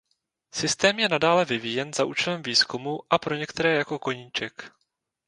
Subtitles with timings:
[0.53, 4.71] Systém je nadále vyvíjen za účelem výzkumu a pro některé jako koníček.